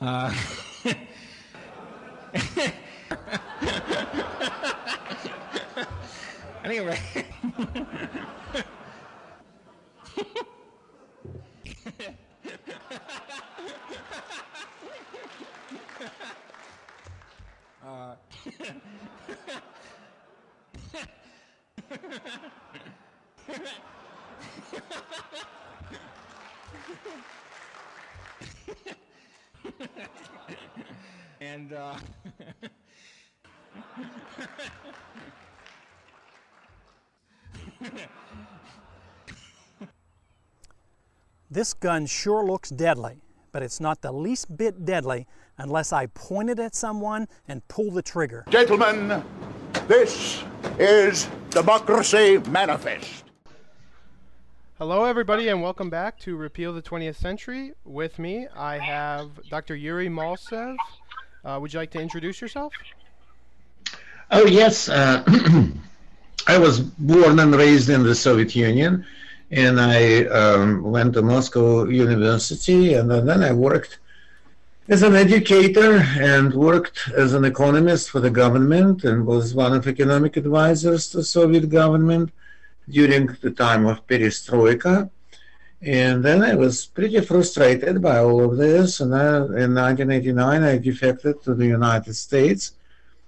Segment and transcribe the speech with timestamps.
[0.00, 0.32] uh,
[6.64, 6.98] anyway.
[17.84, 18.14] uh,
[31.40, 31.96] and uh,
[41.50, 43.22] This gun sure looks deadly,
[43.52, 45.26] but it's not the least bit deadly
[45.58, 48.44] unless I point it at someone and pull the trigger.
[48.48, 49.22] Gentlemen,
[49.86, 50.42] this
[50.78, 53.24] is Democracy Manifest.
[54.78, 57.72] Hello, everybody, and welcome back to Repeal the 20th Century.
[57.84, 59.74] With me, I have Dr.
[59.74, 60.76] Yuri Maltsev.
[61.44, 62.72] Uh, would you like to introduce yourself?
[64.30, 64.88] Oh, yes.
[64.88, 65.24] Uh,
[66.46, 69.04] I was born and raised in the Soviet Union,
[69.50, 73.98] and I um, went to Moscow University, and then I worked
[74.88, 79.86] as an educator and worked as an economist for the government and was one of
[79.86, 82.30] economic advisors to Soviet government
[82.88, 85.10] during the time of perestroika.
[85.82, 89.00] And then I was pretty frustrated by all of this.
[89.00, 92.72] And I, in 1989, I defected to the United States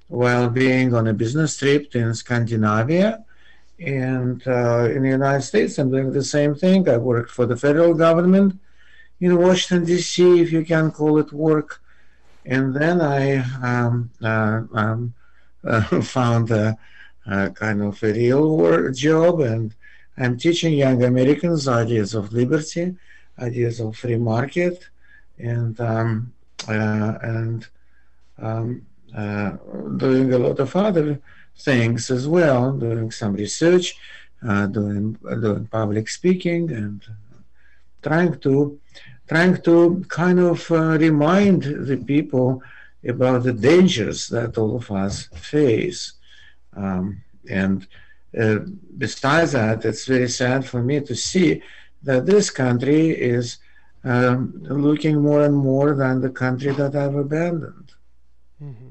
[0.09, 3.23] while being on a business trip in Scandinavia.
[3.79, 6.89] And uh, in the United States, I'm doing the same thing.
[6.89, 8.59] I worked for the federal government
[9.21, 11.81] in Washington, D.C., if you can call it work.
[12.47, 15.15] And then I um, uh, um,
[15.63, 16.77] uh, found a,
[17.27, 19.75] a, kind of a real work job, and
[20.17, 22.97] I'm teaching young Americans ideas of liberty,
[23.39, 24.89] ideas of free market,
[25.39, 26.33] and um,
[26.69, 27.67] uh, and
[28.39, 29.51] um, uh,
[29.97, 31.21] doing a lot of other
[31.59, 33.97] things as well, doing some research,
[34.47, 37.03] uh, doing doing public speaking, and
[38.03, 38.79] trying to
[39.29, 42.61] trying to kind of uh, remind the people
[43.07, 46.15] about the dangers that all of us face.
[46.77, 47.87] Um, and
[48.39, 48.59] uh,
[48.99, 51.63] besides that, it's very sad for me to see
[52.03, 53.59] that this country is
[54.03, 57.93] um, looking more and more than the country that I've abandoned.
[58.63, 58.91] Mm-hmm.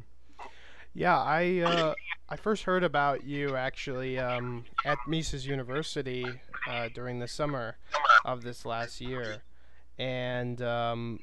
[0.94, 1.94] Yeah, I uh,
[2.30, 6.26] I first heard about you actually um, at Mises University
[6.68, 7.78] uh, during the summer
[8.26, 9.44] of this last year
[10.00, 11.20] and um,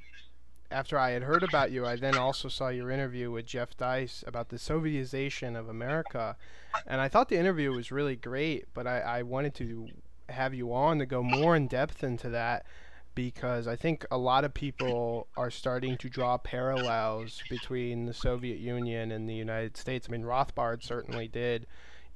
[0.70, 4.22] after I had heard about you, I then also saw your interview with Jeff Deist
[4.26, 6.36] about the Sovietization of America,
[6.86, 8.66] and I thought the interview was really great.
[8.74, 9.88] But I, I wanted to
[10.28, 12.66] have you on to go more in depth into that
[13.14, 18.58] because I think a lot of people are starting to draw parallels between the Soviet
[18.58, 20.06] Union and the United States.
[20.06, 21.66] I mean, Rothbard certainly did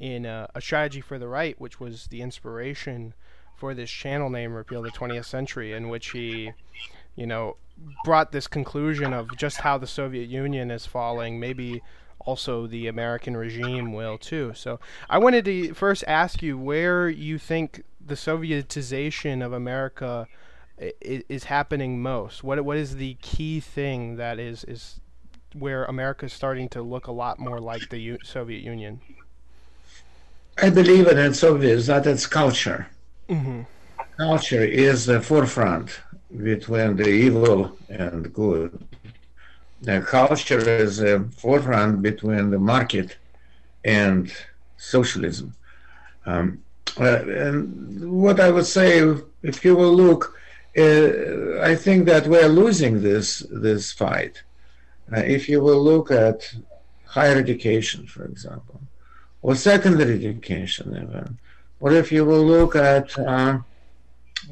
[0.00, 3.15] in uh, A Strategy for the Right, which was the inspiration
[3.56, 6.53] for this channel name repeal the 20th century in which he
[7.15, 7.56] you know
[8.05, 11.83] brought this conclusion of just how the Soviet Union is falling maybe
[12.21, 14.53] also the American regime will too.
[14.55, 20.27] So I wanted to first ask you where you think the Sovietization of America
[20.78, 22.43] is, is happening most.
[22.43, 25.00] What what is the key thing that is is
[25.55, 29.00] where America is starting to look a lot more like the U Soviet Union
[30.59, 32.87] I believe it it's obvious that it's culture
[33.31, 33.61] Mm-hmm.
[34.16, 36.00] Culture is the forefront
[36.43, 38.84] between the evil and good.
[39.83, 43.16] The culture is the forefront between the market
[43.84, 44.33] and
[44.77, 45.55] socialism.
[46.27, 46.62] Um,
[46.99, 48.99] uh, and what I would say,
[49.43, 50.37] if you will look,
[50.77, 54.43] uh, I think that we're losing this this fight.
[55.12, 56.53] Uh, if you will look at
[57.05, 58.80] higher education, for example,
[59.42, 61.39] or secondary education, even.
[61.81, 63.59] Or if you will look at uh,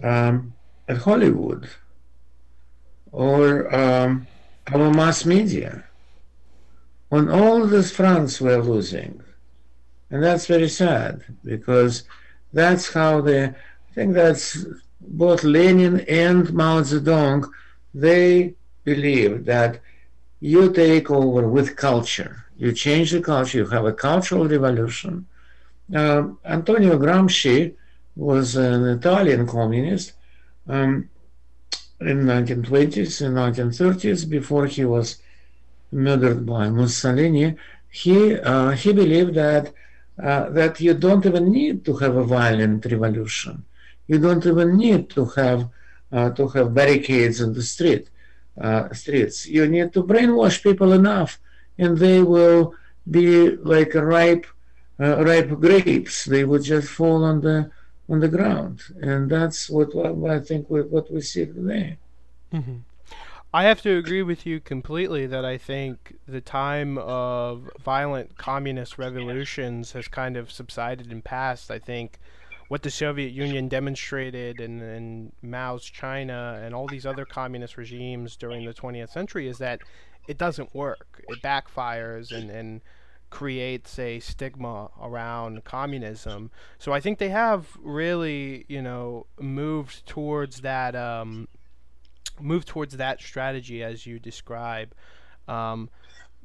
[0.02, 0.52] um,
[0.88, 1.68] at Hollywood
[3.12, 4.26] or um,
[4.72, 5.84] our mass media,
[7.10, 9.22] on all these fronts we're losing,
[10.10, 12.04] and that's very sad because
[12.52, 13.54] that's how the
[13.90, 14.64] I think that's
[15.00, 17.48] both Lenin and Mao Zedong
[17.94, 19.80] they believe that
[20.40, 25.26] you take over with culture, you change the culture, you have a cultural revolution
[25.94, 27.74] uh, Antonio Gramsci
[28.16, 30.12] was an Italian communist
[30.68, 31.08] um,
[32.00, 35.18] in 1920s and 1930s before he was
[35.90, 37.56] murdered by Mussolini.
[37.90, 39.72] he uh, he believed that
[40.22, 43.64] uh, that you don't even need to have a violent revolution.
[44.08, 45.68] You don't even need to have
[46.12, 48.10] uh, to have barricades in the street
[48.60, 49.46] uh, streets.
[49.46, 51.38] You need to brainwash people enough,
[51.78, 52.74] and they will
[53.10, 54.46] be like ripe
[55.00, 56.24] uh, ripe grapes.
[56.24, 57.70] They would just fall on the
[58.08, 61.98] on the ground, and that's what, what I think we, what we see today.
[62.52, 62.76] Mm-hmm.
[63.52, 68.98] I have to agree with you completely that I think the time of violent communist
[68.98, 71.70] revolutions has kind of subsided and passed.
[71.70, 72.18] I think
[72.68, 78.36] what the Soviet Union demonstrated and, in Mao's China and all these other communist regimes
[78.36, 79.80] during the 20th century is that
[80.28, 81.22] it doesn't work.
[81.28, 82.82] It backfires and, and
[83.30, 86.50] creates a stigma around communism.
[86.78, 91.48] So I think they have really, you know, moved towards that um,
[92.40, 94.94] move towards that strategy as you describe.
[95.48, 95.88] Um,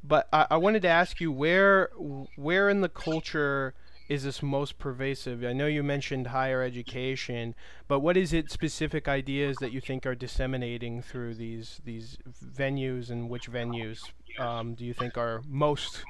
[0.02, 1.90] but I, I, wanted to ask you where
[2.36, 3.74] where in the culture
[4.08, 5.44] is this most pervasive?
[5.44, 7.54] I know you mentioned higher education,
[7.88, 13.10] but what is it specific ideas that you think are disseminating through these these venues
[13.10, 14.00] and which venues
[14.38, 16.04] um, do you think are most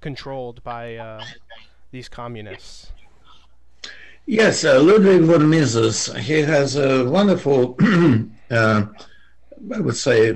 [0.00, 1.24] controlled by uh,
[1.90, 2.92] these communists?
[4.26, 7.76] Yes, uh, Ludwig von Mises, he has a wonderful
[8.50, 8.86] uh,
[9.72, 10.34] I would say,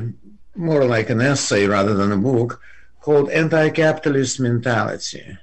[0.54, 2.60] more like an essay rather than a book
[3.00, 5.38] called Anti-Capitalist Mentality.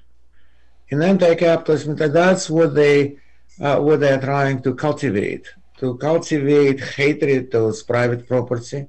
[0.89, 3.17] In anti-capitalism mentality, that's what they
[3.59, 5.45] uh, what they're trying to cultivate.
[5.79, 8.87] To cultivate hatred towards private property,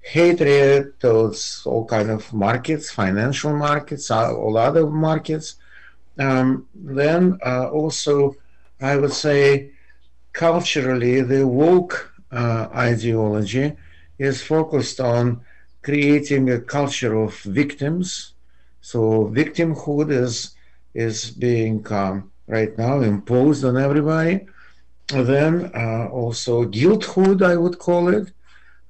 [0.00, 5.56] hatred towards all kind of markets, financial markets, uh, all other markets.
[6.18, 8.36] Um, then uh, also,
[8.80, 9.72] I would say,
[10.32, 13.76] culturally, the woke uh, ideology
[14.18, 15.40] is focused on
[15.82, 18.32] creating a culture of victims.
[18.80, 20.53] So victimhood is
[20.94, 24.46] is being um, right now imposed on everybody.
[25.12, 28.32] then uh, also guilthood, I would call it,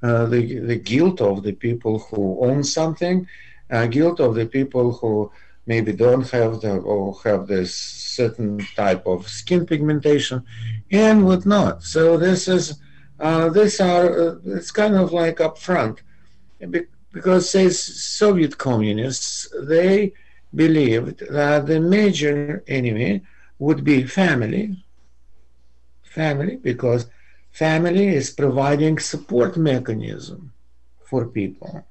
[0.03, 3.27] uh, the the guilt of the people who own something,
[3.71, 5.31] uh, guilt of the people who
[5.67, 10.45] maybe don't have the or have this certain type of skin pigmentation,
[10.93, 11.83] and whatnot.
[11.83, 12.79] So this is
[13.19, 15.99] uh, these are uh, it's kind of like upfront
[17.12, 20.12] because say Soviet communists they
[20.55, 23.23] believed that the major enemy
[23.59, 24.85] would be family
[26.03, 27.06] family because
[27.51, 30.53] family is providing support mechanism
[31.03, 31.85] for people.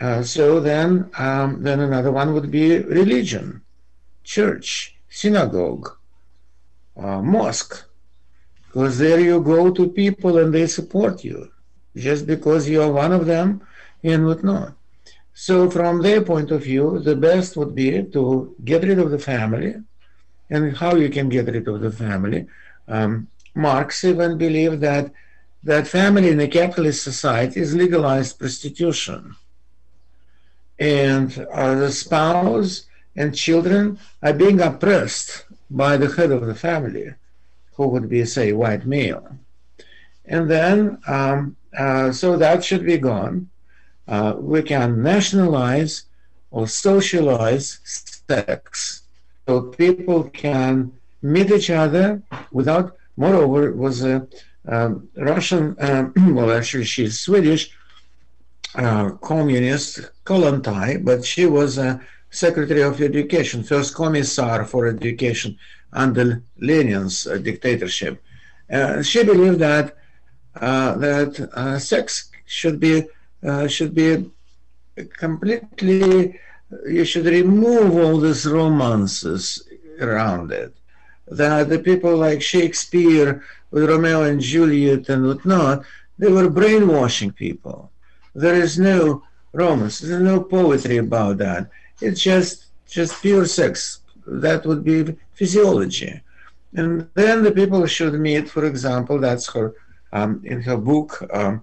[0.00, 3.62] Uh, so then um, then another one would be religion
[4.24, 5.86] church synagogue
[6.96, 7.84] uh, mosque.
[8.66, 11.50] Because there you go to people and they support you.
[11.96, 13.60] Just because you are one of them
[14.04, 14.74] and whatnot.
[15.34, 19.18] So, from their point of view, the best would be to get rid of the
[19.18, 19.74] family.
[20.50, 22.46] And how you can get rid of the family?
[22.88, 25.12] Um, Marx even believed that
[25.62, 29.36] that family in a capitalist society is legalized prostitution.
[30.78, 32.86] And uh, the spouse
[33.16, 37.14] and children are being oppressed by the head of the family
[37.74, 39.36] who would be, say, white male.
[40.24, 43.50] And then, um, uh, so that should be gone.
[44.10, 46.04] Uh, we can nationalize
[46.50, 47.78] or socialize
[48.28, 49.02] sex
[49.46, 54.26] so people can meet each other without, moreover, it was a
[54.66, 57.70] um, Russian, um, well, actually, she's Swedish,
[58.74, 62.00] uh, communist, Kollontai, but she was a
[62.30, 65.56] Secretary of Education, first commissar for education
[65.92, 68.22] under Lenin's uh, dictatorship.
[68.72, 69.96] Uh, she believed that
[70.56, 73.06] uh, that sex should be
[73.68, 74.30] should be
[75.18, 76.38] completely
[76.88, 79.66] you should remove all these romances
[80.00, 80.74] around it.
[81.26, 85.84] That the people like Shakespeare with Romeo and Juliet and whatnot,
[86.18, 87.90] they were brainwashing people.
[88.34, 91.70] There is no romance, there's no poetry about that.
[92.00, 94.00] It's just just pure sex.
[94.26, 96.20] That would be physiology.
[96.74, 99.74] And then the people should meet, for example, that's her
[100.12, 101.62] um, in her book, um,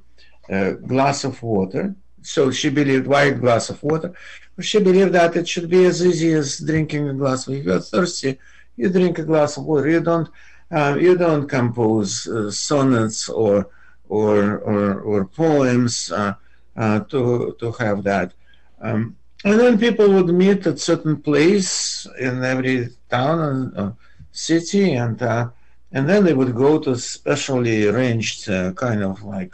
[0.49, 1.95] a glass of water.
[2.21, 4.13] So she believed white glass of water.
[4.59, 7.47] She believed that it should be as easy as drinking a glass.
[7.47, 8.39] If you're thirsty,
[8.75, 9.89] you drink a glass of water.
[9.89, 10.29] You don't,
[10.71, 13.69] uh, you don't compose uh, sonnets or
[14.09, 16.33] or or, or poems uh,
[16.75, 18.33] uh to to have that.
[18.81, 23.91] Um, and then people would meet at certain place in every town and uh,
[24.31, 25.21] city, and
[25.91, 29.53] and then they would go to specially arranged kind of like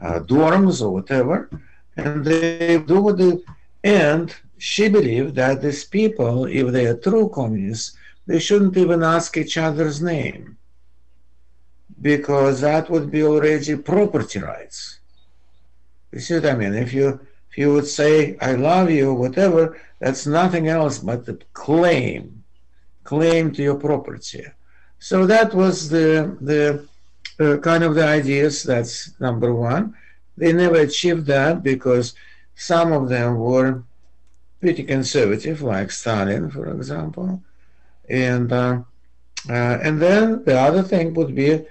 [0.00, 1.50] uh, dorms or whatever,
[1.96, 3.42] and they do the
[3.82, 9.36] and she believed that these people, if they are true communists, they shouldn't even ask
[9.36, 10.58] each other's name
[12.00, 15.00] because that would be already property rights.
[16.12, 16.74] You see what I mean?
[16.74, 21.40] If you if you would say I love you, whatever, that's nothing else but the
[21.52, 22.44] claim,
[23.04, 24.44] claim to your property.
[24.98, 26.86] So that was the the
[27.40, 28.62] uh, kind of the ideas.
[28.62, 29.94] That's number one.
[30.36, 32.14] They never achieved that because
[32.54, 33.82] some of them were
[34.60, 37.42] pretty conservative, like Stalin, for example,
[38.08, 38.80] and uh,
[39.48, 41.64] uh, and then the other thing would be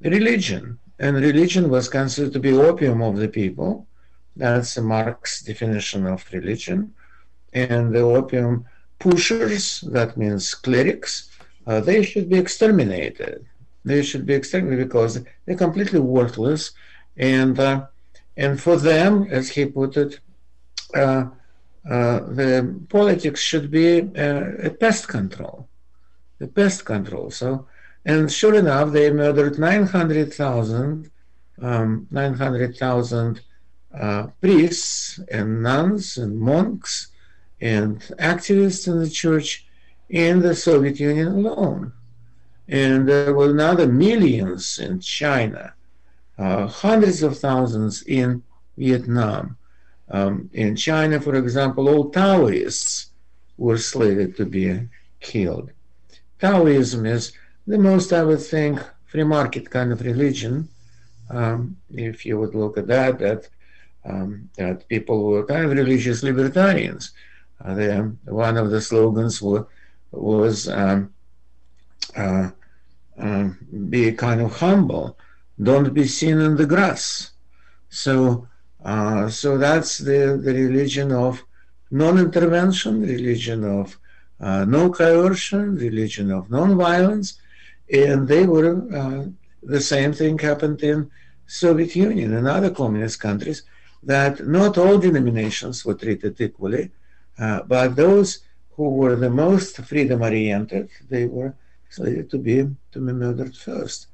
[0.00, 3.86] religion, and religion was considered to be opium of the people.
[4.36, 6.94] That's Marx's definition of religion,
[7.52, 8.64] and the opium
[8.98, 11.30] pushers, that means clerics,
[11.66, 13.44] uh, they should be exterminated.
[13.84, 16.72] They should be exterminated because they're completely worthless,
[17.16, 17.86] and uh,
[18.36, 20.20] and for them, as he put it,
[20.94, 21.24] uh,
[21.88, 25.68] uh, the politics should be uh, a pest control,
[26.40, 27.30] a pest control.
[27.30, 27.66] So,
[28.04, 31.10] and sure enough, they murdered 900,000
[31.62, 33.40] um, 900,000
[33.98, 37.08] uh, priests and nuns and monks
[37.60, 39.66] and activists in the church
[40.08, 41.92] in the Soviet Union alone.
[42.70, 45.74] And there were another millions in China,
[46.38, 48.44] uh, hundreds of thousands in
[48.78, 49.56] Vietnam.
[50.08, 53.10] Um, in China, for example, all Taoists
[53.58, 54.88] were slated to be
[55.20, 55.70] killed.
[56.38, 57.32] Taoism is
[57.66, 60.68] the most, I would think, free market kind of religion.
[61.28, 63.48] Um, if you would look at that, that
[64.04, 67.12] um, that people were kind of religious libertarians.
[67.62, 69.66] Uh, one of the slogans were,
[70.12, 71.12] was um,
[72.16, 72.50] uh,
[73.20, 73.48] uh,
[73.88, 75.18] be kind of humble,
[75.62, 77.32] don't be seen in the grass.
[77.88, 78.48] So
[78.84, 81.42] uh, so that's the, the religion of
[81.90, 83.98] non-intervention, religion of
[84.40, 87.38] uh, no coercion, religion of non-violence,
[87.92, 89.24] and they were uh,
[89.62, 91.10] the same thing happened in
[91.46, 93.64] Soviet Union and other communist countries.
[94.02, 96.90] That not all denominations were treated equally,
[97.38, 98.38] uh, but those
[98.70, 101.54] who were the most freedom-oriented, they were
[101.90, 104.08] slated to be to be murdered first,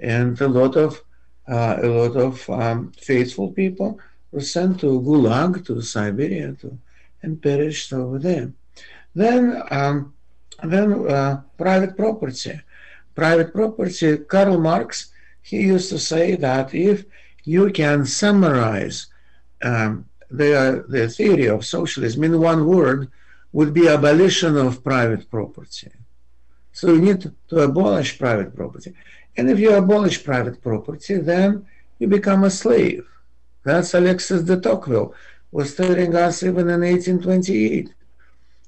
[0.00, 1.02] and a lot of
[1.48, 3.98] uh, a lot of um, faithful people
[4.32, 6.78] were sent to Gulag, to Siberia, to,
[7.22, 8.52] and perished over there.
[9.14, 10.12] Then, um,
[10.62, 12.60] then uh, private property.
[13.14, 15.10] Private property, Karl Marx,
[15.42, 17.04] he used to say that if
[17.44, 19.06] you can summarize
[19.62, 23.10] um, the, the theory of socialism in one word,
[23.52, 25.90] would be abolition of private property.
[26.78, 28.94] So you need to, abolish private property.
[29.36, 31.66] And if you abolish private property, then
[31.98, 33.04] you become a slave.
[33.64, 35.12] That's Alexis de Tocqueville
[35.50, 37.92] was telling us even in 1828.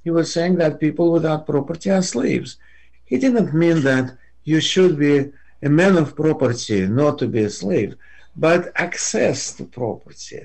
[0.03, 2.57] He was saying that people without property are slaves.
[3.05, 5.31] He didn't mean that you should be
[5.63, 7.95] a man of property, not to be a slave,
[8.35, 10.43] but access to property,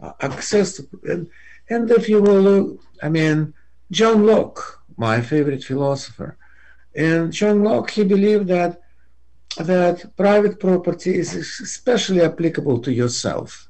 [0.00, 1.28] uh, access to, and,
[1.70, 3.54] and if you will look, I mean,
[3.92, 6.36] John Locke, my favorite philosopher,
[6.96, 8.80] and John Locke, he believed that
[9.58, 13.68] that private property is especially applicable to yourself,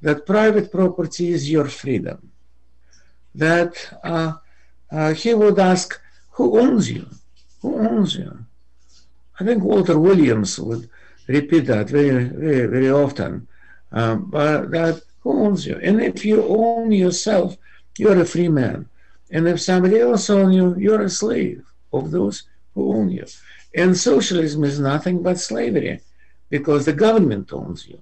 [0.00, 2.32] that private property is your freedom,
[3.34, 4.32] that uh,
[4.90, 6.00] uh, he would ask,
[6.32, 7.06] Who owns you?
[7.60, 8.46] Who owns you?
[9.38, 10.88] I think Walter Williams would
[11.26, 13.46] repeat that very, very, very often.
[13.92, 15.78] Um, but that who owns you?
[15.82, 17.56] And if you own yourself,
[17.98, 18.88] you're a free man.
[19.30, 23.26] And if somebody else owns you, you're a slave of those who own you.
[23.74, 26.00] And socialism is nothing but slavery
[26.50, 28.00] because the government owns you.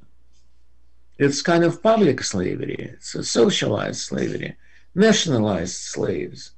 [1.19, 4.57] It's kind of public slavery, it's a socialized slavery,
[4.95, 6.53] nationalized slaves.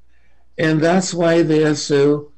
[0.59, 2.33] And that's why they are so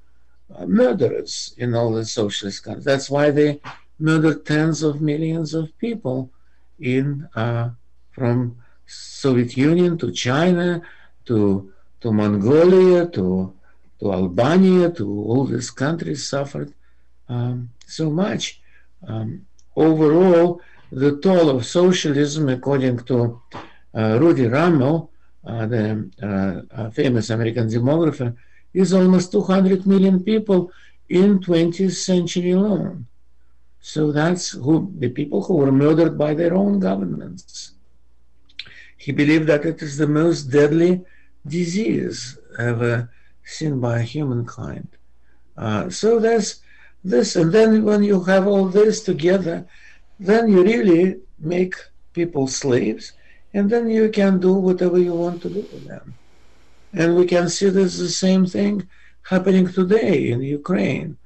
[0.55, 2.85] uh, murderous in all the socialist countries.
[2.85, 3.61] That's why they
[3.99, 6.31] murder tens of millions of people
[6.79, 7.71] in uh,
[8.13, 8.57] from
[8.87, 10.83] Soviet Union to China
[11.27, 13.55] to to Mongolia to
[14.01, 16.73] to Albania, to all these countries suffered
[17.29, 18.61] um, so much.
[19.07, 23.41] Um, overall, the toll of socialism, according to
[23.95, 25.11] uh, Rudy Rummel,
[25.47, 26.11] uh, the
[26.77, 28.37] uh famous American demographer,
[28.75, 30.71] is almost 200 million people
[31.09, 33.07] in 20th century alone.
[33.81, 37.73] So that's who the people who were murdered by their own governments.
[38.99, 41.03] He believed that it is the most deadly
[41.47, 43.09] disease ever
[43.51, 44.89] seen by humankind.
[45.57, 46.61] Uh, so there's
[47.05, 49.67] this, and then when you have all this together,
[50.19, 51.75] then you really make
[52.13, 53.13] people slaves,
[53.55, 56.15] and then you can do whatever you want to do with them.
[56.93, 58.89] And we can see this the same thing
[59.23, 61.17] happening today in Ukraine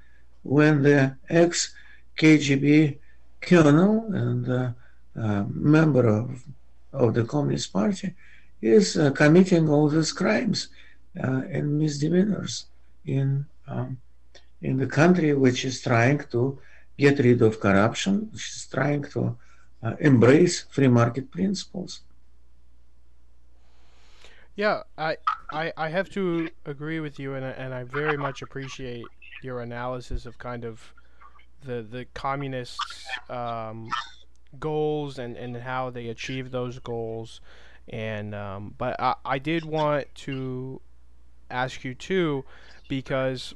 [0.42, 1.74] when the ex
[2.18, 2.98] KGB
[3.40, 4.70] colonel and uh,
[5.18, 6.44] uh, member of,
[6.92, 8.14] of the Communist Party
[8.62, 10.68] is uh, committing all these crimes
[11.16, 12.66] and misdemeanors
[13.04, 13.98] in um,
[14.62, 16.58] in the country which is trying to
[16.98, 19.36] get rid of corruption, which is trying to
[19.82, 22.00] uh, embrace free market principles.
[24.56, 25.16] Yeah, I,
[25.50, 30.26] I, I have to agree with you, and, and I very much appreciate your analysis
[30.26, 30.94] of kind of
[31.64, 33.96] the the communists' um,
[34.58, 37.40] goals and, and how they achieve those goals.
[37.88, 40.80] And um, but I, I did want to
[41.54, 42.44] ask you too,
[42.88, 43.54] because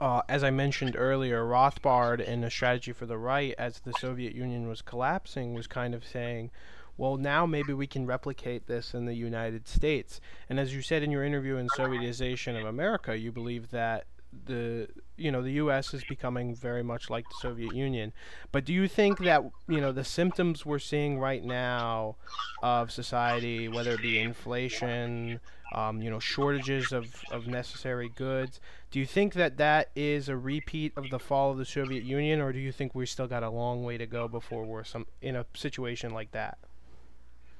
[0.00, 4.34] uh, as I mentioned earlier, Rothbard in a strategy for the right, as the Soviet
[4.34, 6.50] Union was collapsing, was kind of saying,
[6.96, 10.20] well, now maybe we can replicate this in the United States.
[10.48, 14.06] And as you said in your interview in Sovietization of America, you believe that
[14.46, 15.92] the you know the U.S.
[15.92, 18.12] is becoming very much like the Soviet Union.
[18.52, 22.16] But do you think that you know the symptoms we're seeing right now
[22.62, 25.40] of society, whether it be inflation,
[25.72, 28.60] um, you know shortages of, of necessary goods,
[28.90, 32.40] do you think that that is a repeat of the fall of the Soviet Union,
[32.40, 35.06] or do you think we still got a long way to go before we're some
[35.22, 36.58] in a situation like that?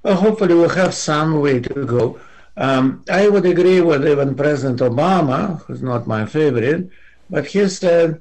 [0.03, 2.21] Well, hopefully we'll have some way to go.
[2.57, 6.91] Um, I would agree with even President Obama, who's not my favorite,
[7.29, 8.21] but he said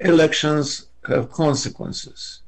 [0.00, 2.42] elections have consequences.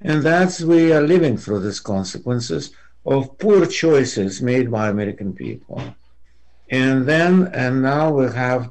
[0.00, 2.70] And that's we are living through these consequences
[3.04, 5.82] of poor choices made by American people.
[6.70, 8.70] And then and now we have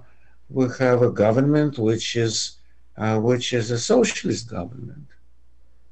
[0.50, 2.58] we have a government which is
[2.98, 5.08] uh, which is a socialist government,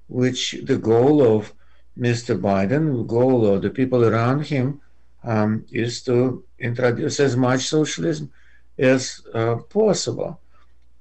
[0.08, 1.54] which the goal of
[1.98, 2.40] Mr.
[2.40, 4.82] Biden, the goal of the people around him
[5.24, 8.32] um, is to introduce as much socialism
[8.78, 10.40] as uh, possible.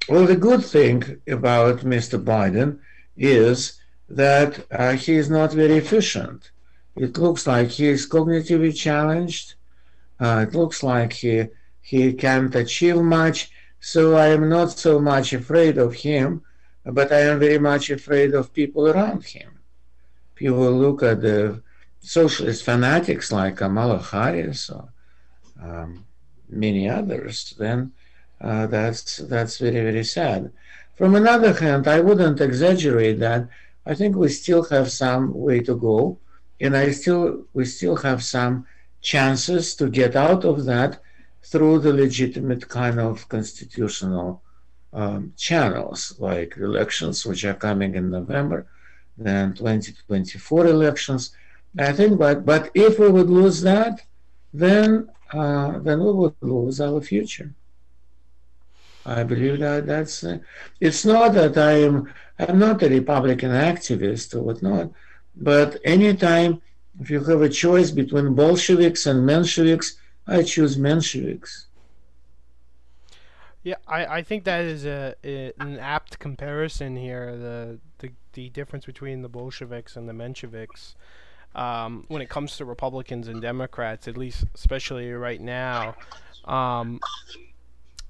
[0.08, 2.22] Well, the good thing about Mr.
[2.22, 2.78] Biden
[3.16, 6.50] is that uh, he is not very efficient.
[6.96, 9.54] It looks like he is cognitively challenged.
[10.20, 11.46] Uh, it looks like he
[11.80, 13.50] he can't achieve much.
[13.80, 16.42] So I am not so much afraid of him,
[16.84, 19.58] but I am very much afraid of people around him.
[20.34, 21.62] People look at the
[22.00, 24.88] socialist fanatics like Kamala Harris or
[25.62, 26.04] um,
[26.48, 27.92] many others, then
[28.40, 30.52] uh, that's that's very very sad.
[30.96, 33.48] From another hand, I wouldn't exaggerate that.
[33.86, 36.18] I think we still have some way to go,
[36.60, 38.66] and I still we still have some
[39.12, 40.92] chances to get out of that
[41.50, 44.42] through the legitimate kind of constitutional
[44.92, 48.66] um, channels, like elections, which are coming in November,
[49.16, 51.36] then 2024 elections
[51.78, 54.02] I think, but but if we would lose that,
[54.52, 57.52] then uh, then we would lose our future.
[59.04, 60.22] I believe that that's.
[60.22, 60.38] Uh,
[60.80, 62.12] it's not that I am.
[62.38, 64.92] I'm not a Republican activist or whatnot,
[65.36, 66.62] but anytime
[67.00, 69.94] if you have a choice between Bolsheviks and Mensheviks,
[70.26, 71.66] I choose Mensheviks.
[73.62, 77.36] Yeah, I, I think that is a, a, an apt comparison here.
[77.36, 80.94] The, the the difference between the Bolsheviks and the Mensheviks
[81.54, 85.94] um, when it comes to Republicans and Democrats, at least especially right now.
[86.44, 87.00] Um,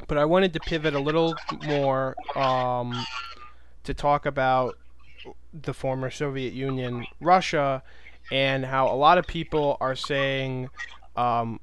[0.09, 3.05] but I wanted to pivot a little more um,
[3.85, 4.77] to talk about
[5.53, 7.83] the former Soviet Union, Russia,
[8.31, 10.69] and how a lot of people are saying,
[11.17, 11.61] um,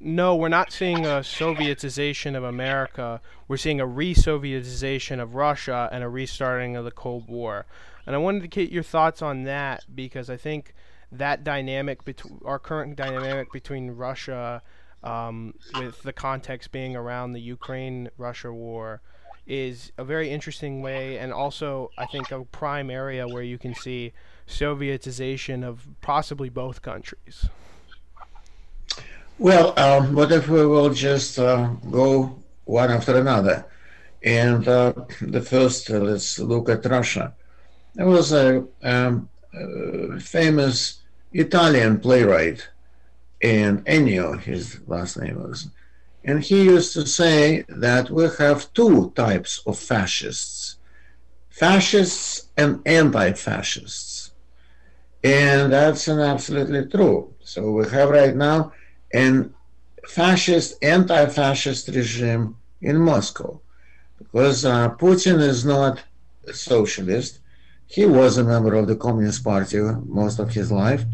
[0.00, 3.20] no, we're not seeing a Sovietization of America.
[3.48, 7.66] We're seeing a re Sovietization of Russia and a restarting of the Cold War.
[8.06, 10.74] And I wanted to get your thoughts on that because I think
[11.12, 14.62] that dynamic between our current dynamic between Russia,
[15.04, 19.02] um, with the context being around the Ukraine-Russia war,
[19.46, 23.74] is a very interesting way, and also I think a prime area where you can
[23.74, 24.12] see
[24.48, 27.48] Sovietization of possibly both countries.
[29.38, 33.66] Well, um, what if we will just uh, go one after another?
[34.22, 37.34] And uh, the first, uh, let's look at Russia.
[37.94, 41.00] There was a um, uh, famous
[41.32, 42.68] Italian playwright,
[43.42, 45.68] and Ennio, his last name was.
[46.24, 50.76] And he used to say that we have two types of fascists
[51.52, 54.11] fascists and anti fascists.
[55.24, 57.32] And that's an absolutely true.
[57.40, 58.72] So we have right now
[59.12, 59.54] an
[60.06, 63.60] fascist, anti fascist regime in Moscow
[64.18, 66.02] because uh, Putin is not
[66.46, 67.38] a socialist.
[67.86, 71.04] He was a member of the Communist Party most of his life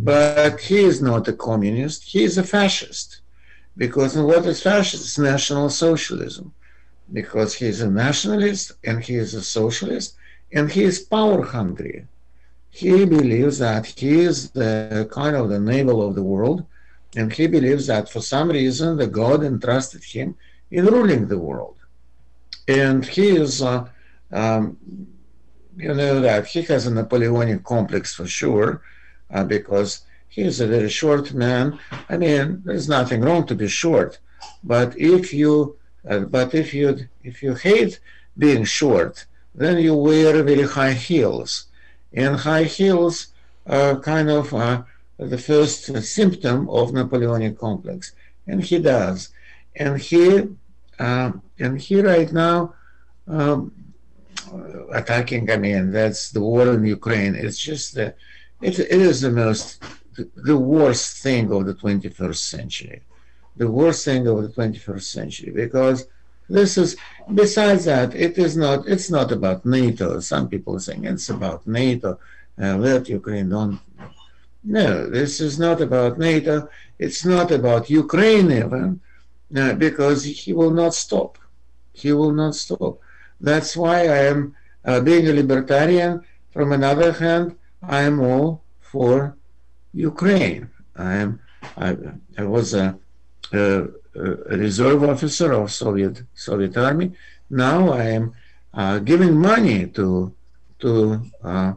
[0.00, 3.20] but he is not a communist, he is a fascist.
[3.76, 5.04] Because what is fascist?
[5.04, 6.52] It's National Socialism.
[7.12, 10.16] Because he is a nationalist and he is a socialist
[10.52, 12.06] and he is power hungry.
[12.70, 16.64] He believes that he is the kind of the navel of the world
[17.16, 20.36] and he believes that for some reason the God entrusted him
[20.70, 21.76] in ruling the world.
[22.66, 23.88] And he is, uh,
[24.30, 24.76] um,
[25.76, 28.82] you know, that he has a Napoleonic complex for sure,
[29.32, 31.78] uh, because he is a very short man.
[32.08, 34.18] I mean, there's nothing wrong to be short,
[34.62, 35.76] but if you,
[36.08, 38.00] uh, but if you, if you hate
[38.36, 41.66] being short, then you wear very high heels,
[42.12, 43.28] and high heels
[43.66, 44.82] are kind of uh,
[45.18, 48.12] the first symptom of Napoleonic complex,
[48.46, 49.30] and he does,
[49.76, 50.48] and he,
[50.98, 52.74] um, and he right now.
[53.26, 53.72] Um,
[54.92, 55.50] attacking.
[55.50, 57.34] I mean, that's the war in Ukraine.
[57.34, 58.14] It's just the,
[58.60, 59.82] it, it is the most,
[60.36, 63.02] the worst thing of the 21st century.
[63.56, 66.06] The worst thing of the 21st century because
[66.48, 66.96] this is,
[67.34, 70.20] besides that, it is not, it's not about NATO.
[70.20, 72.18] Some people are saying it's about NATO.
[72.60, 73.78] Uh, let Ukraine don't.
[74.64, 76.68] No, this is not about NATO.
[76.98, 79.00] It's not about Ukraine even,
[79.56, 81.38] uh, because he will not stop.
[81.92, 83.00] He will not stop.
[83.40, 86.22] That's why I am uh, being a libertarian.
[86.50, 89.36] From another hand, I am all for
[89.92, 90.70] Ukraine.
[90.96, 91.40] I am.
[91.76, 91.96] I,
[92.36, 92.98] I was a,
[93.52, 97.12] a, a, reserve officer of Soviet Soviet Army.
[97.50, 98.34] Now I am
[98.74, 100.32] uh, giving money to
[100.80, 101.72] to uh,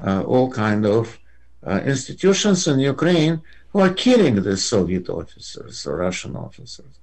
[0.00, 1.18] uh all kind of
[1.66, 6.94] uh, institutions in Ukraine who are killing the Soviet officers or Russian officers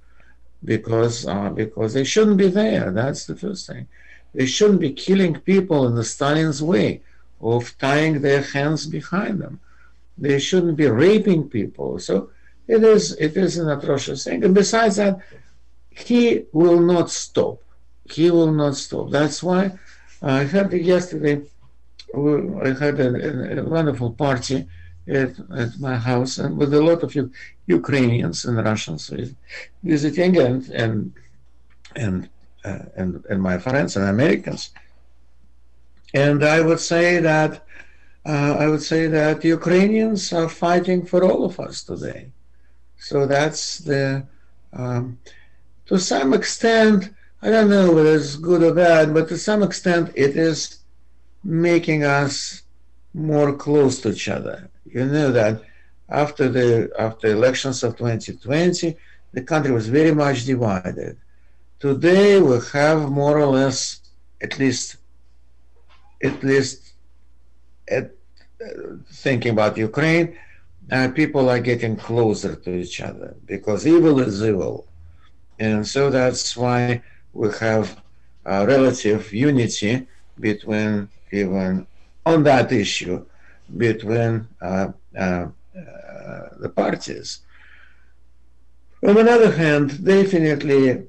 [0.64, 2.90] because uh, because they shouldn't be there.
[2.90, 3.86] That's the first thing.
[4.34, 7.00] They shouldn't be killing people in the Stalin's way
[7.40, 9.60] of tying their hands behind them.
[10.16, 11.98] They shouldn't be raping people.
[12.00, 12.30] So
[12.68, 14.44] it is it is an atrocious thing.
[14.44, 15.18] And besides that,
[15.90, 17.62] he will not stop.
[18.04, 19.10] He will not stop.
[19.10, 19.72] That's why
[20.22, 21.42] I had yesterday.
[22.14, 24.66] I had a, a wonderful party
[25.06, 27.14] at, at my house and with a lot of
[27.66, 29.10] Ukrainians and Russians
[29.82, 31.12] visiting and and
[31.96, 32.28] and
[32.64, 34.70] uh, and, and my friends and Americans.
[36.14, 37.64] And I would say that
[38.26, 42.30] uh, I would say that Ukrainians are fighting for all of us today.
[42.98, 44.26] So that's the
[44.72, 45.18] um,
[45.86, 50.10] to some extent I don't know whether it's good or bad, but to some extent
[50.16, 50.80] it is
[51.44, 52.62] making us
[53.14, 54.68] more close to each other.
[54.84, 55.62] You know that
[56.08, 58.96] after the after elections of 2020,
[59.32, 61.16] the country was very much divided.
[61.78, 64.00] Today we have more or less,
[64.40, 64.96] at least,
[66.22, 66.94] at least,
[67.88, 68.10] at,
[68.60, 70.36] uh, thinking about Ukraine,
[71.14, 74.86] people are getting closer to each other because evil is evil,
[75.58, 78.00] and so that's why we have
[78.44, 80.06] a relative unity
[80.40, 81.86] between even
[82.24, 83.24] on that issue
[83.76, 87.40] between uh, uh, uh, the parties.
[89.06, 91.06] On the other hand, definitely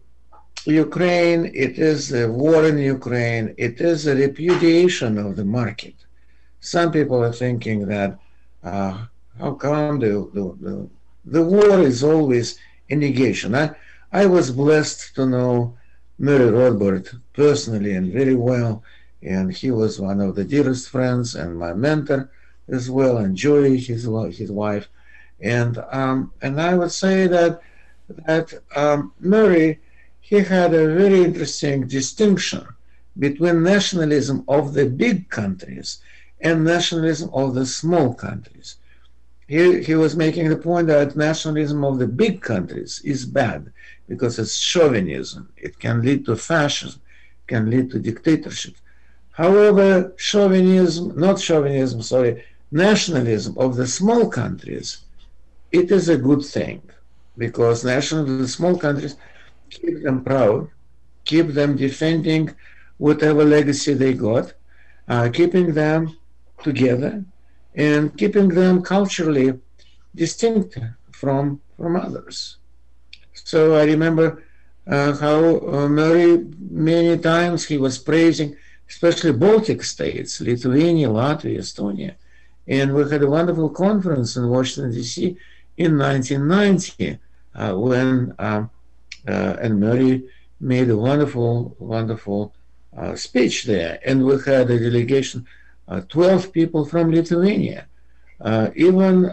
[0.65, 5.95] Ukraine, it is a war in Ukraine, it is a repudiation of the market.
[6.59, 8.19] Some people are thinking that
[8.63, 9.05] uh,
[9.39, 10.89] how come the, the, the,
[11.25, 12.57] the, war is always
[12.89, 13.55] a negation.
[13.55, 13.71] I,
[14.11, 15.77] I was blessed to know
[16.17, 18.83] Murray Rothbard personally and very well,
[19.21, 22.29] and he was one of the dearest friends and my mentor
[22.67, 24.03] as well, and Joy, his,
[24.37, 24.87] his wife.
[25.39, 27.61] And, um, and I would say that,
[28.25, 29.79] that um, Murray
[30.29, 32.63] he had a very interesting distinction
[33.17, 35.97] between nationalism of the big countries
[36.39, 38.75] and nationalism of the small countries.
[39.49, 43.61] He, he was making the point that nationalism of the big countries is bad
[44.09, 45.49] because it's chauvinism.
[45.57, 47.01] It can lead to fascism,
[47.47, 48.75] can lead to dictatorship.
[49.31, 55.05] However, chauvinism, not chauvinism, sorry, nationalism of the small countries,
[55.71, 56.81] it is a good thing
[57.37, 59.15] because nationalism of the small countries
[59.71, 60.69] keep them proud,
[61.25, 62.55] keep them defending
[62.97, 64.53] whatever legacy they got,
[65.07, 66.17] uh, keeping them
[66.63, 67.23] together,
[67.75, 69.53] and keeping them culturally
[70.15, 70.77] distinct
[71.11, 72.57] from from others.
[73.33, 74.43] So I remember
[74.87, 78.55] uh, how uh, Murray many times he was praising,
[78.89, 82.15] especially Baltic states, Lithuania, Latvia, Estonia,
[82.67, 85.37] and we had a wonderful conference in Washington D.C.
[85.77, 87.19] in 1990
[87.55, 88.33] uh, when.
[88.39, 88.69] Um,
[89.27, 90.23] uh, and Murray
[90.59, 92.53] made a wonderful, wonderful
[92.97, 93.99] uh, speech there.
[94.05, 95.45] And we had a delegation,
[96.09, 97.87] 12 people from Lithuania.
[98.75, 99.31] even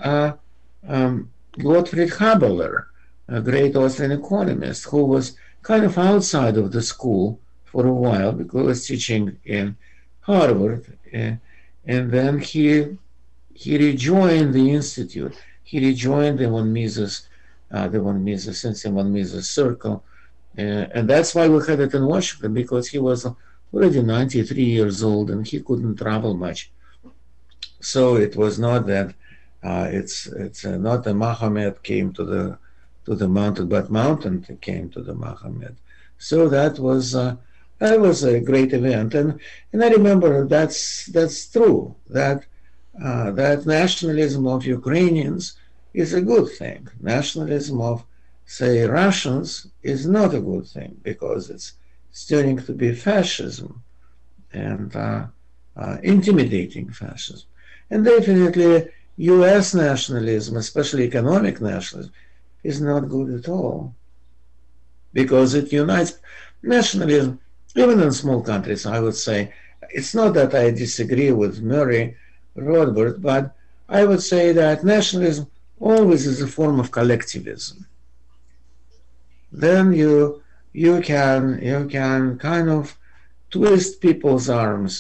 [0.89, 2.87] um, Gottfried Haberler
[3.29, 8.33] a great Austrian economist who was kind of outside of the school for a while
[8.33, 9.77] because he was teaching in
[10.21, 11.33] Harvard, uh,
[11.87, 12.97] and then he
[13.55, 15.37] he rejoined the institute.
[15.65, 17.29] He rejoined the von Mises,
[17.71, 20.05] uh, the von Mises, Cynthia von Mises circle,
[20.59, 23.27] uh, and that's why we had it in Washington because he was
[23.73, 26.71] already 93 years old and he couldn't travel much.
[27.81, 29.15] So it was not that
[29.63, 32.59] uh, it's it's uh, not that Muhammad came to the
[33.05, 35.77] to the mountain, but mountain came to the Muhammad.
[36.19, 37.37] So that was uh,
[37.79, 39.41] that was a great event, and
[39.73, 42.45] and I remember that's that's true that
[43.03, 45.57] uh, that nationalism of Ukrainians
[45.93, 46.89] is a good thing.
[47.01, 48.05] Nationalism of
[48.45, 51.73] say Russians is not a good thing because it's
[52.25, 53.83] turning to be fascism
[54.53, 55.27] and uh,
[55.77, 57.49] uh, intimidating fascism.
[57.91, 62.13] And definitely, US nationalism, especially economic nationalism,
[62.63, 63.95] is not good at all
[65.13, 66.19] because it unites
[66.63, 67.41] nationalism,
[67.75, 69.53] even in small countries, I would say.
[69.91, 72.17] It's not that I disagree with Murray
[72.57, 73.55] Rothbard, but
[73.89, 75.47] I would say that nationalism
[75.79, 77.87] always is a form of collectivism.
[79.53, 80.43] Then you
[80.77, 82.99] you can you can kind of
[83.51, 84.93] twist people's arms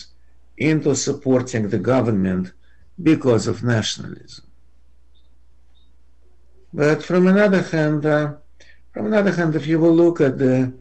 [0.56, 2.52] into supporting the government
[3.10, 4.46] because of nationalism.
[6.72, 8.36] But from another hand, uh,
[8.92, 10.72] from another hand, if you will look at the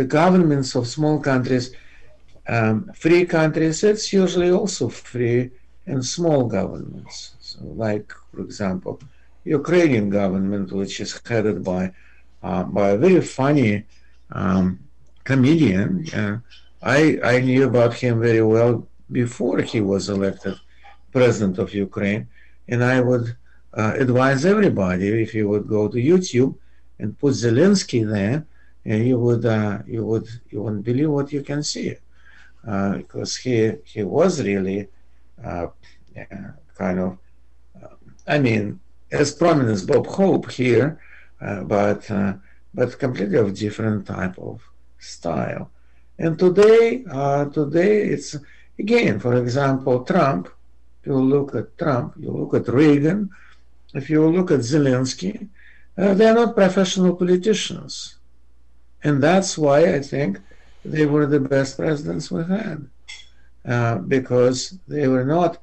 [0.00, 1.66] the governments of small countries,
[2.48, 5.52] um, free countries, it's usually also free
[5.86, 7.36] and small governments.
[7.38, 8.98] So, like for example,
[9.44, 11.92] Ukrainian government, which is headed by
[12.42, 13.86] uh, by a very funny
[14.32, 14.80] um,
[15.24, 16.06] comedian.
[16.14, 16.38] Uh,
[16.82, 20.54] I I knew about him very well before he was elected
[21.12, 22.28] president of Ukraine,
[22.68, 23.36] and I would
[23.74, 26.54] uh, advise everybody if you would go to YouTube
[26.98, 28.46] and put Zelensky there,
[28.84, 31.94] and you would uh, you would you wouldn't believe what you can see,
[32.66, 34.88] uh, because he he was really
[35.44, 35.66] uh,
[36.76, 37.18] kind of
[37.82, 37.94] uh,
[38.26, 38.80] I mean
[39.12, 41.00] as prominent as Bob Hope here,
[41.74, 42.10] but
[42.76, 44.60] but completely of different type of
[44.98, 45.70] style.
[46.18, 48.36] And today, uh, today it's
[48.78, 50.48] again, for example, Trump.
[51.00, 53.30] If you look at Trump, you look at Reagan,
[53.94, 55.48] if you look at Zelensky,
[55.96, 58.16] uh, they are not professional politicians,
[59.02, 60.40] and that's why I think
[60.84, 62.78] they were the best presidents we had,
[63.64, 65.62] uh, because they were not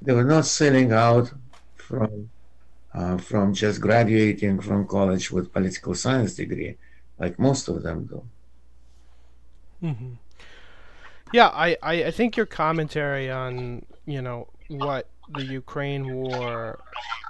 [0.00, 1.26] they were not selling out
[1.76, 2.30] from
[2.94, 6.76] uh, from just graduating from college with political science degree,
[7.18, 8.24] like most of them do.
[9.82, 10.12] Mm-hmm.
[11.32, 16.78] Yeah, I, I, I think your commentary on you know what the Ukraine war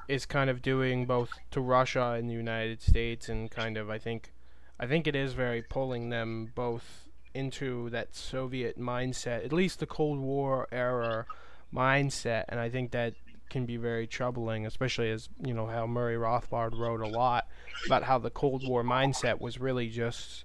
[0.09, 3.98] is kind of doing both to Russia and the United States, and kind of I
[3.98, 4.33] think
[4.79, 9.87] I think it is very pulling them both into that Soviet mindset, at least the
[9.87, 11.27] Cold War era
[11.74, 13.14] mindset, and I think that
[13.55, 17.47] can be very troubling, especially as you know how Murray Rothbard wrote a lot
[17.87, 20.43] about how the Cold War mindset was really just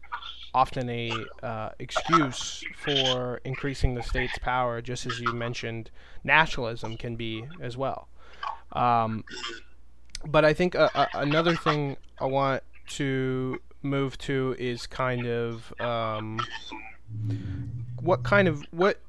[0.53, 5.89] often a uh, excuse for increasing the state's power, just as you mentioned,
[6.23, 8.09] nationalism can be as well.
[8.73, 9.23] Um,
[10.27, 15.73] but I think uh, uh, another thing I want to move to is kind of
[15.81, 16.39] um,
[18.03, 18.99] what kind of what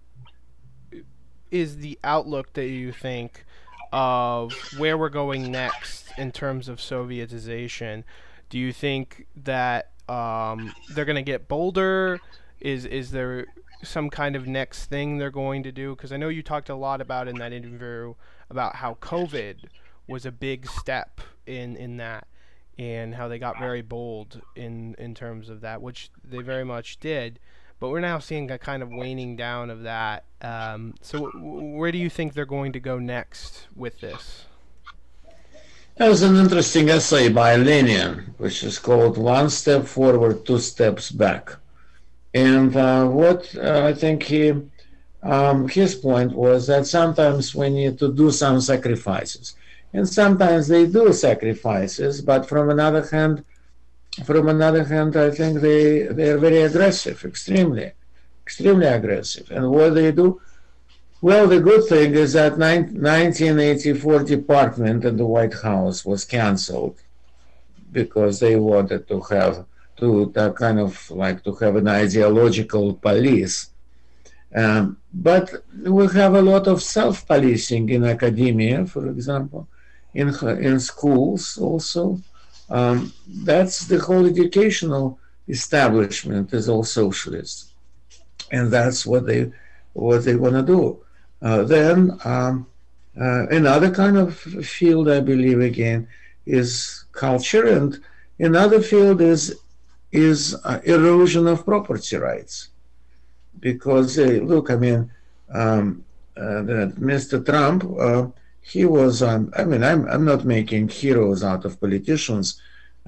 [1.50, 3.44] is the outlook that you think
[3.92, 8.04] of where we're going next in terms of Sovietization.
[8.48, 12.20] Do you think that um, they're going to get bolder?
[12.60, 13.46] Is is there
[13.82, 15.94] some kind of next thing they're going to do?
[15.94, 18.14] Because I know you talked a lot about in that interview
[18.50, 19.64] about how COVID
[20.06, 22.26] was a big step in in that,
[22.78, 26.98] and how they got very bold in in terms of that, which they very much
[26.98, 27.38] did
[27.80, 30.24] but we're now seeing a kind of waning down of that.
[30.42, 34.44] Um, so, w- where do you think they're going to go next with this?
[35.96, 41.56] There's an interesting essay by Lenin, which is called One Step Forward, Two Steps Back.
[42.32, 44.52] And uh, what uh, I think he,
[45.22, 49.56] um, his point was that sometimes we need to do some sacrifices.
[49.92, 53.44] And sometimes they do sacrifices, but from another hand,
[54.24, 57.92] from another hand, I think they, they are very aggressive, extremely,
[58.42, 59.50] extremely aggressive.
[59.50, 60.40] And what they do?
[61.22, 66.98] Well, the good thing is that 1984 department in the White House was canceled
[67.92, 69.66] because they wanted to have
[69.98, 73.70] to, to kind of like to have an ideological police.
[74.54, 75.52] Um, but
[75.84, 79.68] we have a lot of self-policing in academia, for example,
[80.14, 80.28] in
[80.68, 82.20] in schools also
[82.70, 87.72] um, that's the whole educational establishment is all socialist,
[88.52, 89.52] and that's what they
[89.92, 90.98] what they want to do.
[91.42, 92.66] Uh, then um,
[93.20, 96.06] uh, another kind of field, I believe, again,
[96.46, 98.00] is culture, and
[98.38, 99.58] another field is
[100.12, 102.68] is uh, erosion of property rights,
[103.58, 105.10] because look, I mean,
[105.52, 106.04] um,
[106.36, 106.62] uh,
[106.98, 107.44] Mr.
[107.44, 108.28] Trump, uh,
[108.70, 109.22] he was.
[109.22, 112.60] Um, I mean, I'm I'm not making heroes out of politicians,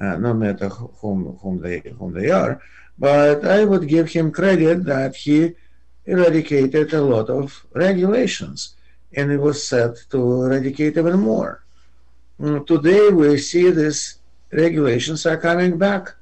[0.02, 2.60] uh, no matter whom whom they whom they are,
[2.98, 5.54] but I would give him credit that he
[6.04, 8.74] eradicated a lot of regulations,
[9.16, 11.62] and it was set to eradicate even more.
[12.40, 14.18] Mm, today, we see these
[14.52, 16.14] regulations are coming back,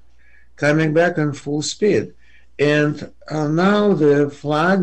[0.56, 2.12] coming back in full speed,
[2.58, 4.80] and uh, now the flag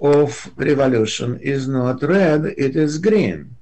[0.00, 3.54] of revolution is not red; it is green.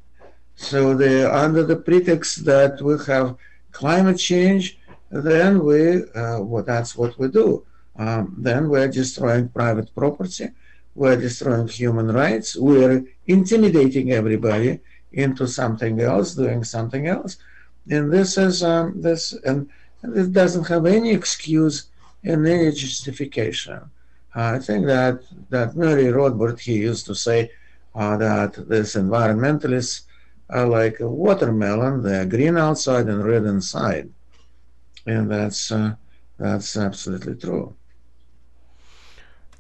[0.69, 3.37] So, the, under the pretext that we have
[3.73, 4.79] climate change,
[5.11, 7.65] then we uh, well, that's what we do.
[7.97, 10.49] Um, then we're destroying private property
[10.95, 14.81] we're destroying human rights, we're intimidating everybody
[15.13, 17.37] into something else, doing something else.
[17.89, 19.69] And this is um, this, and,
[20.03, 21.87] this doesn't have any excuse
[22.25, 23.81] and any justification.
[24.35, 27.51] Uh, I think that that Murray Rothbard he used to say
[27.95, 30.03] uh, that these environmentalists
[30.51, 34.11] are like a watermelon; they're green outside and red inside,
[35.07, 35.95] and that's uh,
[36.39, 37.75] that's absolutely true.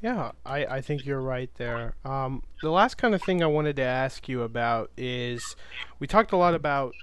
[0.02, 1.94] Yeah, I, I think you're right there.
[2.04, 5.56] Um, the last kind of thing I wanted to ask you about is
[5.98, 6.94] we talked a lot about,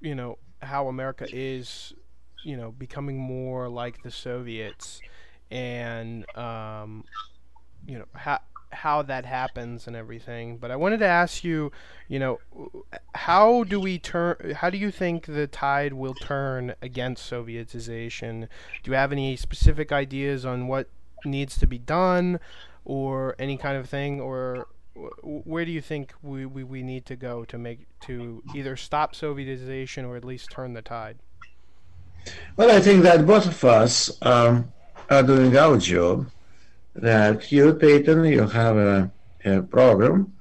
[0.00, 1.94] you know, how America is,
[2.44, 5.00] you know, becoming more like the Soviets
[5.50, 7.04] and, um,
[7.86, 8.40] you know, how,
[8.72, 10.56] how that happens and everything.
[10.56, 11.72] But I wanted to ask you,
[12.08, 12.40] you know,
[13.14, 18.48] how do we turn, how do you think the tide will turn against Sovietization?
[18.82, 20.88] Do you have any specific ideas on what
[21.24, 22.40] needs to be done
[22.84, 24.66] or any kind of thing or
[25.22, 29.14] where do you think we, we, we need to go to make to either stop
[29.14, 31.18] Sovietization or at least turn the tide?
[32.56, 34.72] Well, I think that both of us um,
[35.10, 36.30] are doing our job.
[36.94, 39.10] That you, Peyton, you have a,
[39.44, 40.32] a program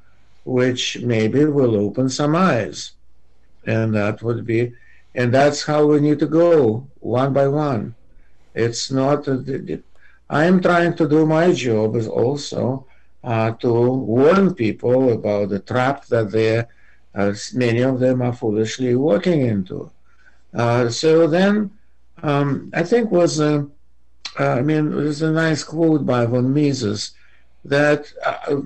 [0.43, 2.91] which maybe will open some eyes,
[3.65, 4.73] and that would be,
[5.15, 7.95] and that's how we need to go one by one.
[8.53, 9.27] It's not
[10.29, 12.85] I'm trying to do my job is also
[13.23, 16.63] uh, to warn people about the trap that they,
[17.13, 19.91] uh, many of them are foolishly walking into.
[20.53, 21.69] Uh, so then,
[22.23, 23.67] um, I think was a,
[24.39, 27.11] uh, I mean, there's a nice quote by von Mises
[27.65, 28.61] that uh,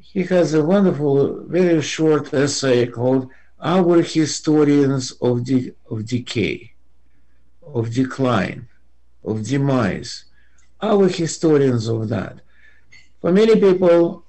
[0.00, 3.28] he has a wonderful, very short essay called
[3.60, 6.72] "Our Historians of de- of Decay,
[7.62, 8.68] of Decline,
[9.24, 10.24] of Demise."
[10.84, 12.40] our historians of that.
[13.20, 14.24] For many people,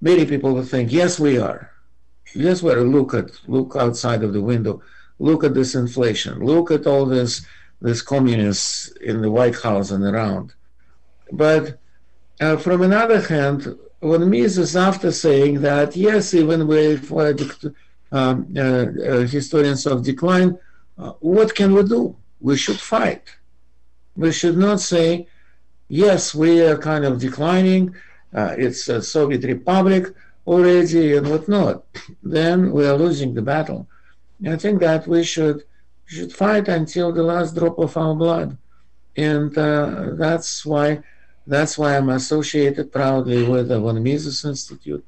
[0.00, 1.70] many people will think, yes, we are.
[2.34, 2.82] Yes, we are.
[2.82, 4.82] Look at look outside of the window.
[5.18, 6.44] Look at this inflation.
[6.44, 7.46] Look at all this
[7.80, 10.54] this communists in the White House and around.
[11.32, 11.78] But
[12.40, 17.12] uh, from another hand, when Mises after saying that yes, even with
[18.12, 20.58] um, uh, uh, historians of decline,
[20.98, 22.16] uh, what can we do?
[22.40, 23.24] We should fight
[24.18, 25.28] we should not say,
[25.86, 27.94] yes, we are kind of declining,
[28.34, 30.12] uh, it's a Soviet Republic
[30.46, 31.84] already and whatnot.
[32.22, 33.86] Then we are losing the battle.
[34.46, 35.62] I think that we should
[36.08, 38.56] should fight until the last drop of our blood,
[39.16, 41.02] and uh, that's why
[41.46, 45.04] that's why I'm associated proudly with the von Mises Institute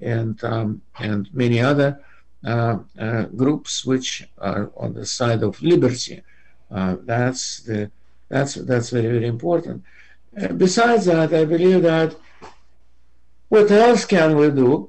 [0.00, 1.90] and um, and many other
[2.44, 6.22] uh, uh, groups which are on the side of liberty.
[6.70, 7.90] Uh, that's the
[8.28, 9.82] that's that's very very important.
[10.40, 12.14] Uh, besides that, I believe that
[13.48, 14.88] what else can we do?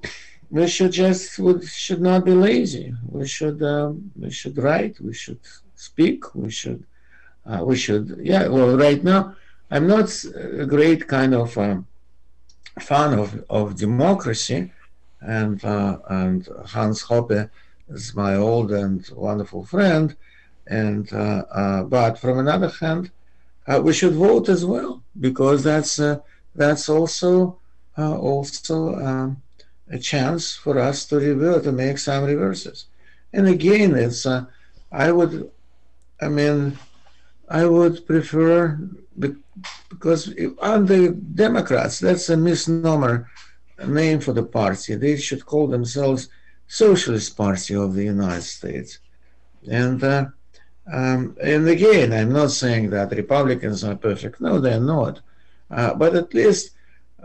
[0.54, 2.88] We should just we should not be lazy.
[3.18, 4.96] We should um, we should write.
[5.08, 5.40] We should
[5.88, 6.20] speak.
[6.36, 6.82] We should
[7.50, 8.44] uh, we should yeah.
[8.48, 9.22] Well, right now
[9.72, 10.08] I'm not
[10.62, 11.88] a great kind of um,
[12.80, 14.72] fan of, of democracy,
[15.22, 17.50] and uh, and Hans Hoppe
[17.90, 20.16] is my old and wonderful friend,
[20.68, 23.10] and uh, uh but from another hand
[23.66, 26.20] uh, we should vote as well because that's uh,
[26.54, 27.58] that's also
[27.98, 28.78] also
[29.10, 29.42] um,
[29.90, 32.86] a chance for us to revert to make some reverses.
[33.34, 34.46] And again, it's uh,
[34.92, 35.52] I would,
[36.22, 36.78] I mean,
[37.50, 38.80] I would prefer
[39.90, 43.30] because on the Democrats, that's a misnomer
[43.86, 44.96] name for the party.
[44.96, 46.30] They should call themselves
[46.68, 49.00] Socialist Party of the United States,
[49.70, 50.26] and uh,
[50.92, 54.42] Um, and again, I'm not saying that Republicans are perfect.
[54.42, 55.22] No, they're not.
[55.72, 56.72] Uh, but at least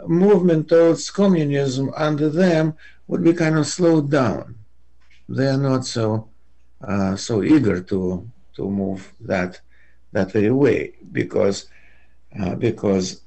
[0.07, 2.75] movement towards communism under them
[3.07, 4.55] would be kind of slowed down.
[5.29, 6.29] They're not so
[6.81, 9.61] uh, so eager to to move that
[10.13, 11.67] that very way because
[12.39, 13.23] uh, because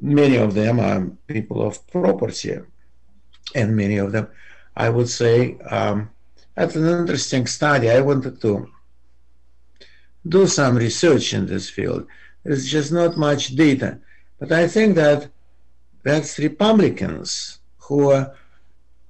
[0.00, 2.58] many of them are people of property,
[3.54, 4.28] and many of them,
[4.76, 6.10] I would say, um,
[6.54, 7.90] that's an interesting study.
[7.90, 8.70] I wanted to
[10.26, 12.06] do some research in this field.
[12.42, 13.98] There's just not much data,
[14.38, 15.28] but I think that
[16.04, 18.34] that's Republicans who are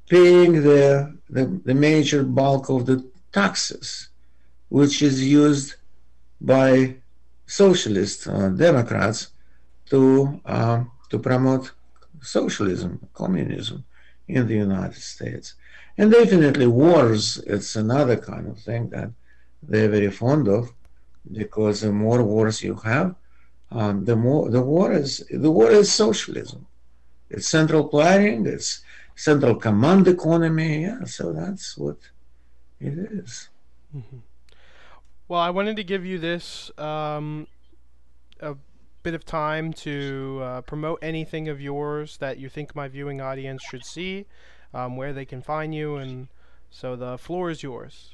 [0.08, 4.08] paying the, the, the major bulk of the taxes,
[4.68, 5.74] which is used
[6.40, 6.94] by
[7.46, 9.28] socialist uh, Democrats
[9.90, 11.72] to uh, to promote
[12.22, 13.84] socialism, communism
[14.28, 15.54] in the United States.
[15.98, 19.10] And definitely wars, it's another kind of thing that
[19.62, 20.72] they're very fond of
[21.30, 23.14] because the more wars you have,
[23.70, 26.66] um, the more the war is the war is socialism.
[27.34, 28.82] It's central planning, it's
[29.16, 30.82] central command economy.
[30.82, 31.98] Yeah, so that's what
[32.80, 33.48] it is.
[33.96, 34.18] Mm-hmm.
[35.28, 37.46] Well, I wanted to give you this um,
[38.40, 38.54] a
[39.02, 43.62] bit of time to uh, promote anything of yours that you think my viewing audience
[43.62, 44.26] should see,
[44.72, 46.28] um, where they can find you, and
[46.70, 48.10] so the floor is yours.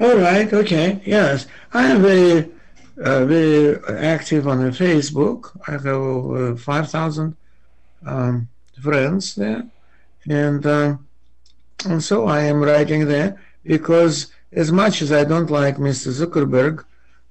[0.00, 0.52] All right.
[0.52, 1.00] Okay.
[1.04, 2.50] Yes, I am very,
[3.02, 5.56] uh, very active on Facebook.
[5.68, 7.36] I have uh, five thousand
[8.04, 8.48] um,
[8.82, 9.64] friends there,
[10.28, 10.96] and uh,
[11.86, 16.08] and so I am writing there because as much as I don't like Mr.
[16.10, 16.84] Zuckerberg,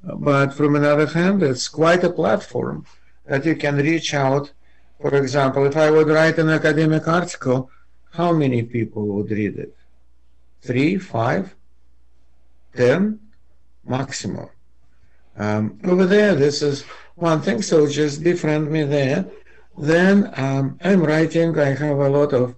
[0.03, 2.86] but from another hand, it's quite a platform
[3.26, 4.51] that you can reach out.
[5.01, 7.70] For example, if I would write an academic article,
[8.11, 9.76] how many people would read it?
[10.61, 11.55] Three, five,
[12.76, 13.20] ten,
[13.86, 14.49] maximum.
[15.38, 16.84] Um, over there, this is
[17.15, 19.26] one thing, so just befriend me there.
[19.78, 22.55] Then um, I'm writing, I have a lot of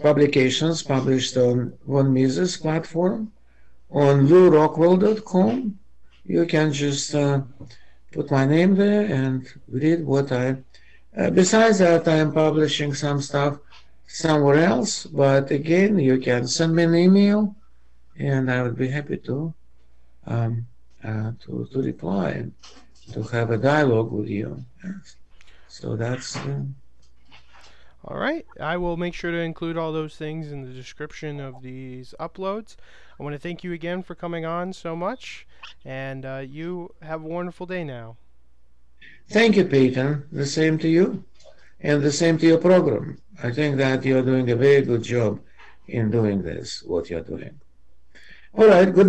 [0.00, 3.32] publications published on Von Mises platform
[3.90, 5.78] on lewrockwell.com.
[6.24, 7.42] You can just uh,
[8.12, 10.56] put my name there and read what I.
[11.14, 13.58] Uh, besides that, I am publishing some stuff
[14.06, 17.54] somewhere else, but again, you can send me an email,
[18.18, 19.52] and I would be happy to
[20.26, 20.66] um,
[21.04, 22.52] uh, to to reply and
[23.12, 24.64] to have a dialogue with you.
[24.82, 25.16] Yes.
[25.72, 26.36] So that's.
[26.36, 26.64] Uh,
[28.04, 28.44] all right.
[28.60, 32.76] I will make sure to include all those things in the description of these uploads.
[33.18, 35.46] I want to thank you again for coming on so much,
[35.82, 38.16] and uh, you have a wonderful day now.
[39.30, 40.26] Thank you, Peyton.
[40.30, 41.24] The same to you,
[41.80, 43.16] and the same to your program.
[43.42, 45.40] I think that you're doing a very good job
[45.88, 47.58] in doing this, what you're doing.
[48.52, 48.92] All right.
[48.92, 49.08] Good.